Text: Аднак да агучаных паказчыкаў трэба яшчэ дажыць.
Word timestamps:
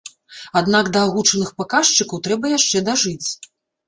Аднак 0.59 0.85
да 0.95 1.03
агучаных 1.09 1.51
паказчыкаў 1.59 2.21
трэба 2.29 2.45
яшчэ 2.57 2.81
дажыць. 2.89 3.27